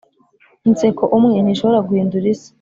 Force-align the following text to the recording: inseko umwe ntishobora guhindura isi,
inseko 0.67 1.03
umwe 1.17 1.37
ntishobora 1.41 1.79
guhindura 1.87 2.25
isi, 2.33 2.49